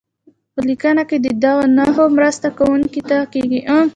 [0.53, 3.59] په لیکنه کې د دې نښو مرسته لوستونکي ته کیږي.